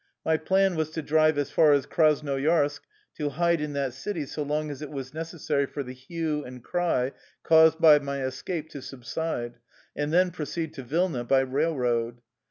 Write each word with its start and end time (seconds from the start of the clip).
My 0.25 0.35
plan 0.35 0.73
was 0.75 0.89
to 0.97 1.03
drive 1.03 1.37
as 1.37 1.51
far 1.51 1.73
as 1.73 1.85
Krasnoyarsk, 1.85 2.79
to 3.17 3.29
hide 3.29 3.61
in 3.61 3.73
that 3.73 3.93
city 3.93 4.25
so 4.25 4.41
long 4.41 4.71
as 4.71 4.81
it 4.81 4.89
was 4.89 5.13
necessary 5.13 5.67
for 5.67 5.83
the 5.83 5.93
hue 5.93 6.43
and 6.43 6.63
cry 6.63 7.11
caused 7.43 7.79
by 7.79 7.99
my 7.99 8.23
escape 8.23 8.69
to 8.69 8.81
subside, 8.81 9.59
and 9.95 10.11
then 10.11 10.31
proceed 10.31 10.73
to 10.73 10.81
Vilna 10.83 11.23
by 11.23 11.41
railroad. 11.41 12.21